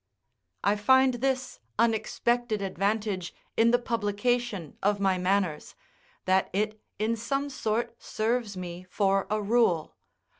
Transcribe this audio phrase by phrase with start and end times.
[0.63, 5.75] I find this unexpected advantage in the publication of my manners,
[6.25, 9.95] that it in some sort serves me for a rule.